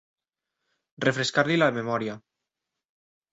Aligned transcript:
Refrescar-li 1.05 1.59
la 1.59 1.67
memòria. 1.77 2.17